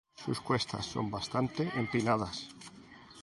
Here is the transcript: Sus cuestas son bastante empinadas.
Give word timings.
Sus 0.15 0.41
cuestas 0.41 0.83
son 0.87 1.11
bastante 1.11 1.71
empinadas. 1.75 2.49